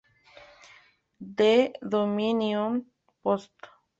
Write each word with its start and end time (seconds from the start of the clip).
The 1.19 1.75
Dominion 1.87 2.87
Post. 3.23 3.51